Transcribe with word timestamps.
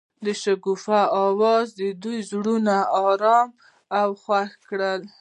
د 0.25 0.27
شګوفه 0.41 1.01
اواز 1.25 1.67
د 1.79 1.81
دوی 2.03 2.19
زړونه 2.31 2.75
ارامه 3.07 3.53
او 3.99 4.09
خوښ 4.23 4.49
کړل. 4.69 5.01